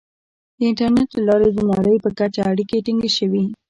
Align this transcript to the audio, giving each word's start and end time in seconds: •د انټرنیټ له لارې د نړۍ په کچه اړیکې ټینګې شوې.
•د 0.57 0.59
انټرنیټ 0.69 1.09
له 1.17 1.21
لارې 1.27 1.49
د 1.53 1.59
نړۍ 1.71 1.95
په 2.03 2.09
کچه 2.19 2.39
اړیکې 2.51 2.83
ټینګې 2.85 3.09
شوې. 3.17 3.43